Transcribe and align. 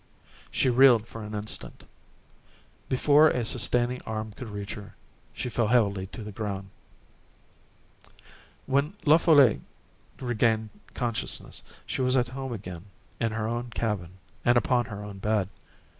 She 0.49 0.67
reeled 0.67 1.07
for 1.07 1.21
an 1.21 1.35
instant. 1.35 1.85
Before 2.89 3.29
a 3.29 3.45
sustaining 3.45 4.01
arm 4.01 4.31
could 4.31 4.49
reach 4.49 4.73
her, 4.73 4.95
she 5.31 5.47
fell 5.47 5.67
heavily 5.67 6.07
to 6.07 6.23
the 6.23 6.31
ground. 6.31 6.71
When 8.65 8.95
La 9.05 9.17
Folle 9.17 9.59
regained 10.19 10.69
consciousness, 10.95 11.61
she 11.85 12.01
was 12.01 12.15
at 12.15 12.29
home 12.29 12.51
again, 12.51 12.85
in 13.19 13.31
her 13.33 13.45
own 13.47 13.69
cabin 13.69 14.13
and 14.43 14.57
upon 14.57 14.85
her 14.85 15.03
own 15.03 15.19
bed. 15.19 15.49